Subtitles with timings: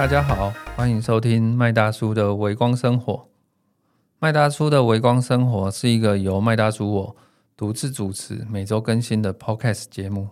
[0.00, 3.28] 大家好，欢迎收听麦大叔的微光生活。
[4.18, 7.16] 麦大叔的微光生活是一个由麦大叔我
[7.54, 10.30] 独自主持、每周更新的 Podcast 节目。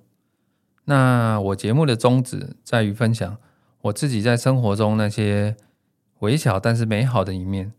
[0.87, 3.37] 那我节目的宗旨在于分享
[3.83, 5.55] 我自己在生活中那些
[6.21, 7.75] 微小但是美好的一面，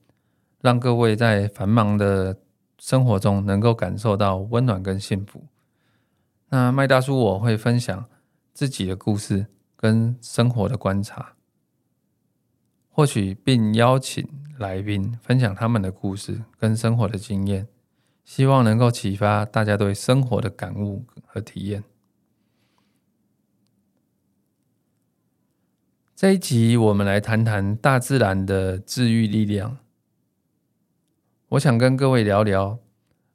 [0.61, 2.37] 让各位在繁忙的
[2.77, 5.43] 生活中能够感受到温暖跟幸福。
[6.49, 8.05] 那麦大叔我会分享
[8.53, 11.33] 自己的故事跟生活的观察。
[12.99, 14.27] 获取并邀请
[14.57, 17.65] 来宾分享他们的故事跟生活的经验，
[18.25, 21.81] 希望能够启发大家对生活的感悟和体验。
[26.13, 29.77] 这一集我们来谈谈大自然的治愈力量。
[31.47, 32.79] 我想跟各位聊聊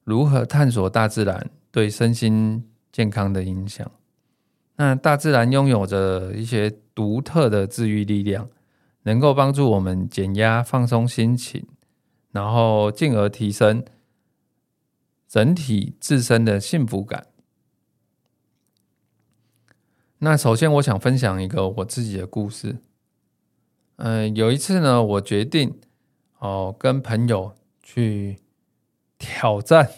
[0.03, 3.91] 如何探索大自然对身心健康的影响。
[4.77, 8.47] 那大自然拥有着一些独特的治愈力量。
[9.05, 11.67] 能够帮助我们减压、放松心情，
[12.33, 13.85] 然后进而提升
[15.29, 17.27] 整体自身的幸福感。
[20.19, 22.79] 那首先，我想分享一个我自己的故事。
[23.97, 25.81] 嗯，有一次呢，我决定
[26.39, 28.41] 哦跟朋友去
[29.19, 29.91] 挑战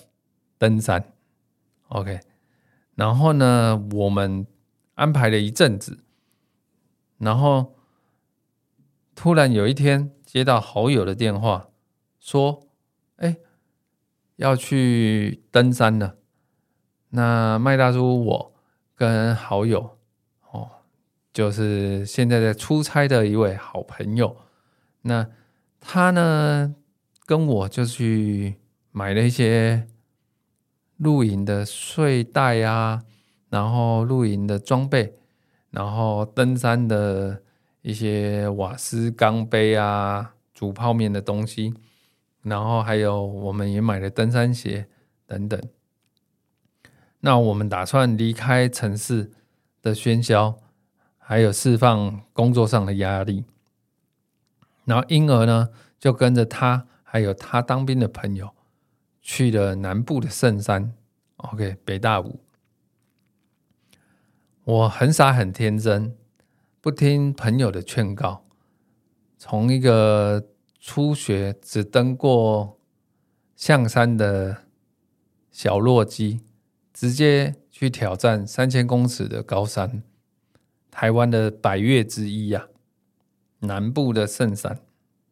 [0.59, 1.13] 登山。
[1.89, 2.21] OK，
[2.97, 4.47] 然后呢，我们
[4.97, 6.01] 安排了一阵子，
[7.19, 7.76] 然后。
[9.17, 11.71] 突然有一天接到好友的电话，
[12.21, 12.69] 说
[13.17, 13.39] ：“哎，
[14.37, 16.17] 要去登山了。”
[17.11, 18.55] 那麦大叔，我
[18.95, 19.97] 跟好友
[20.53, 20.69] 哦，
[21.33, 24.37] 就是现在在出差的一位好朋友。
[25.01, 25.27] 那
[25.81, 26.75] 他呢，
[27.25, 28.57] 跟我就去
[28.93, 29.89] 买了一些
[30.99, 33.03] 露营的睡袋啊，
[33.49, 35.15] 然后露营的装备，
[35.71, 37.43] 然后登山的。
[37.87, 41.73] 一些瓦斯钢杯啊，煮泡面的东西，
[42.43, 44.89] 然后还有我们也买了登山鞋
[45.25, 45.63] 等等。
[47.21, 49.31] 那我们打算离开城市
[49.83, 50.59] 的喧嚣，
[51.17, 53.45] 还有释放工作上的压力，
[54.85, 58.51] 然后因而呢，就跟着他还有他当兵的朋友
[59.23, 60.93] 去了南部的圣山
[61.37, 62.41] ，OK，北大武。
[64.65, 66.17] 我很傻很天真。
[66.87, 68.45] 不听朋友的劝告，
[69.37, 70.47] 从一个
[70.79, 72.79] 初学只登过
[73.57, 74.59] 象山的
[75.51, 76.43] 小落基，
[76.93, 80.05] 直接去挑战三千公尺的高山，
[80.89, 82.69] 台湾的百岳之一呀，
[83.59, 84.79] 南部的圣山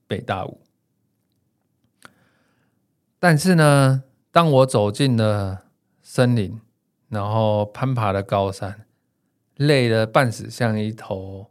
[0.08, 0.60] 北大武。
[3.20, 5.66] 但是呢，当我走进了
[6.02, 6.60] 森林，
[7.08, 8.86] 然后攀爬了高山。
[9.56, 11.50] 累得半死，像一头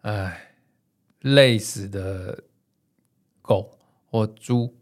[0.00, 0.54] 唉
[1.20, 2.44] 累死的
[3.40, 3.78] 狗
[4.10, 4.74] 或猪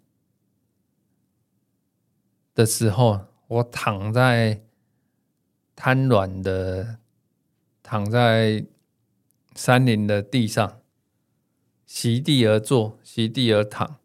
[2.55, 4.62] 的时候，我躺在
[5.77, 6.99] 瘫软的
[7.83, 8.65] 躺在
[9.55, 10.81] 山林的地上，
[11.84, 13.99] 席地而坐，席地而躺，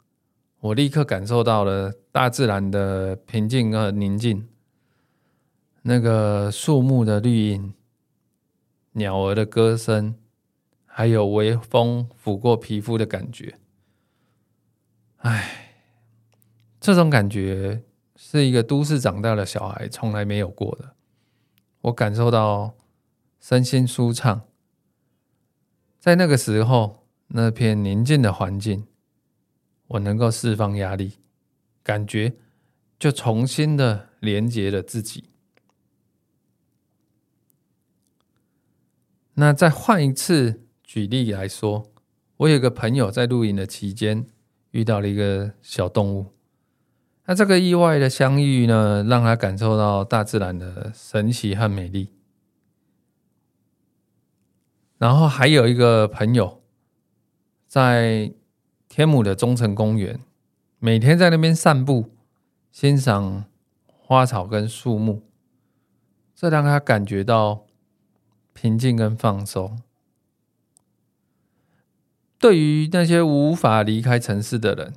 [0.59, 4.47] 我立刻感受到了大自然的平静和宁静，
[5.83, 7.73] 那个树木的绿荫。
[8.97, 10.15] 鸟儿的歌声，
[10.85, 13.59] 还有微风拂过皮肤的感觉，
[15.17, 15.73] 唉，
[16.79, 17.83] 这种感觉
[18.15, 20.95] 是一个都市长大的小孩从来没有过的。
[21.81, 22.77] 我感受到
[23.41, 24.47] 身心舒畅，
[25.99, 28.87] 在那个时候，那片宁静的环境，
[29.87, 31.19] 我能够释放压力，
[31.83, 32.37] 感觉
[32.97, 35.31] 就重新的连接了自己。
[39.37, 41.91] 那再换一次举例来说，
[42.37, 44.25] 我有个朋友在露营的期间
[44.71, 46.27] 遇到了一个小动物，
[47.25, 52.11] 那这个意外的相遇呢，让他感受到大自然的神奇和美丽。
[54.97, 56.63] 然后还有一个朋友
[57.67, 58.33] 在
[58.87, 60.21] 天母的中城公园，
[60.79, 62.13] 每天在那边散步，
[62.71, 63.43] 欣赏
[63.85, 65.23] 花草跟树木，
[66.33, 67.64] 这让他感觉到。
[68.57, 69.81] 平静跟放松，
[72.39, 74.93] 对于那些无法离开城市的人，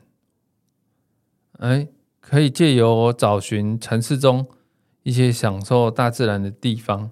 [1.59, 1.89] 哎，
[2.21, 4.47] 可以借由找寻城市中
[5.03, 7.11] 一些享受大自然的地方，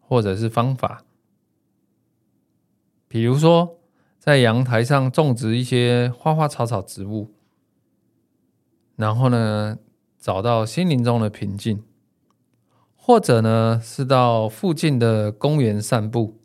[0.00, 1.04] 或者是方法，
[3.06, 3.78] 比如说
[4.18, 7.30] 在阳台上种植一些花花草草植物，
[8.96, 9.78] 然后呢，
[10.18, 11.84] 找到心灵中的平静。
[13.04, 16.38] 或者呢，是到附近的公园散步，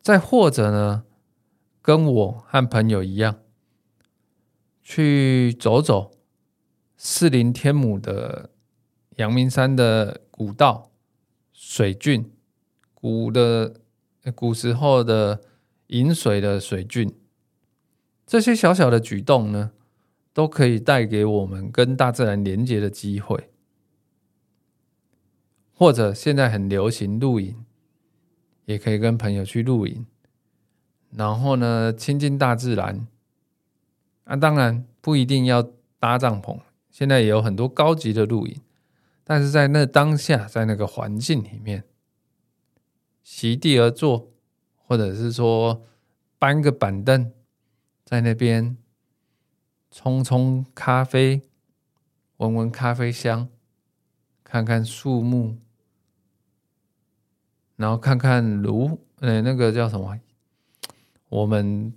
[0.00, 1.02] 再或者呢，
[1.82, 3.40] 跟我和朋友一样，
[4.80, 6.12] 去走走
[6.96, 8.50] 四林天母的
[9.16, 10.92] 阳明山的古道、
[11.52, 12.32] 水郡、
[12.94, 13.80] 古的
[14.36, 15.40] 古时候的
[15.88, 17.12] 饮水的水郡，
[18.24, 19.72] 这些小小的举动呢，
[20.32, 23.48] 都可以带给我们跟大自然连接的机会。
[25.74, 27.64] 或者现在很流行露营，
[28.64, 30.06] 也可以跟朋友去露营，
[31.10, 33.06] 然后呢亲近大自然。
[34.24, 36.60] 啊，当然不一定要搭帐篷，
[36.90, 38.60] 现在也有很多高级的露营。
[39.24, 41.84] 但是在那当下，在那个环境里面，
[43.24, 44.30] 席地而坐，
[44.76, 45.82] 或者是说
[46.38, 47.32] 搬个板凳，
[48.04, 48.76] 在那边
[49.90, 51.42] 冲冲咖啡，
[52.36, 53.48] 闻闻咖啡香，
[54.52, 55.56] 看看树木。
[57.74, 60.20] 然后看看炉，呃，那个叫什么？
[61.30, 61.90] 我们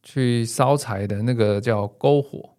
[0.00, 2.56] 去烧柴的那个叫篝火，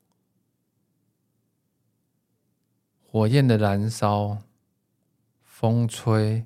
[3.01, 4.39] 火焰的燃烧，
[5.45, 6.43] 风吹，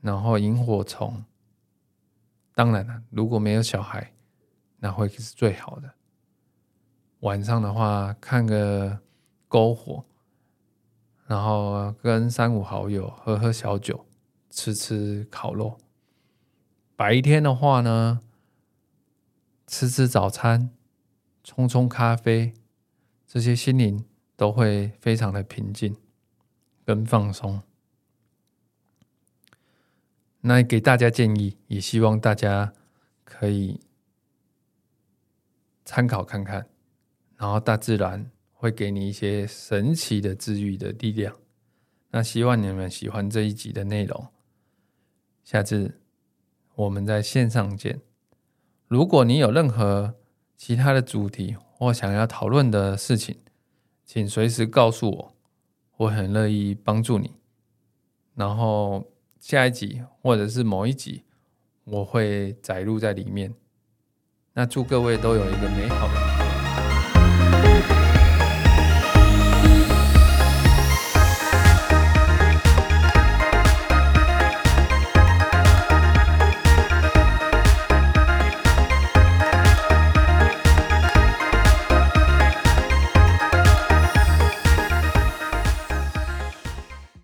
[0.00, 1.24] 然后萤火虫。
[2.54, 4.14] 当然了，如果没有小孩，
[4.78, 5.92] 那会是最好的。
[7.20, 9.00] 晚上的话，看个
[9.48, 10.04] 篝火，
[11.26, 14.04] 然后跟三五好友喝喝小酒。
[14.48, 15.78] 吃吃烤肉，
[16.96, 18.20] 白天的话呢，
[19.66, 20.70] 吃吃早餐，
[21.44, 22.54] 冲冲咖啡，
[23.26, 25.94] 这些心灵都会非常的平静
[26.86, 27.60] 跟放松。
[30.40, 32.72] 那给大家建议，也希望大家
[33.24, 33.78] 可以
[35.84, 36.66] 参考看看，
[37.36, 38.30] 然后大自然
[38.66, 41.36] 会给你一些神奇的治愈的力量。
[42.10, 44.26] 那希望你们喜欢这一集的内容。
[45.44, 46.00] 下次
[46.74, 48.00] 我们在线上见。
[48.88, 50.16] 如果你有任何
[50.56, 53.36] 其他的主题或想要讨论的事情，
[54.04, 55.34] 请随时告诉我，
[55.98, 57.36] 我很乐意帮助你。
[58.34, 61.22] 然后下一集或者是某一集，
[61.84, 63.54] 我会载入在里面。
[64.54, 66.25] 那祝各位都有一个美好的。